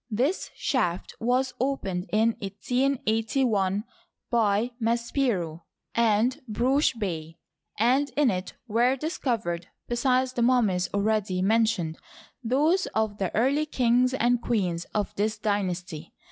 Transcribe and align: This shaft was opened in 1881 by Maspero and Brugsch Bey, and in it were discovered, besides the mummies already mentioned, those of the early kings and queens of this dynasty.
This 0.09 0.49
shaft 0.55 1.13
was 1.19 1.53
opened 1.59 2.07
in 2.11 2.29
1881 2.39 3.83
by 4.31 4.71
Maspero 4.81 5.61
and 5.93 6.41
Brugsch 6.51 6.97
Bey, 6.97 7.37
and 7.77 8.09
in 8.17 8.31
it 8.31 8.53
were 8.67 8.95
discovered, 8.95 9.67
besides 9.87 10.33
the 10.33 10.41
mummies 10.41 10.89
already 10.91 11.43
mentioned, 11.43 11.99
those 12.43 12.87
of 12.95 13.19
the 13.19 13.29
early 13.35 13.67
kings 13.67 14.15
and 14.15 14.41
queens 14.41 14.85
of 14.85 15.13
this 15.17 15.37
dynasty. 15.37 16.11